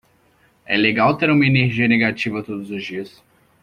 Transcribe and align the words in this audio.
É 0.65 0.75
legal 0.75 1.15
ter 1.15 1.29
uma 1.29 1.45
energia 1.45 1.87
negativa 1.87 2.41
todos 2.41 2.71
os 2.71 2.83
dias. 2.83 3.21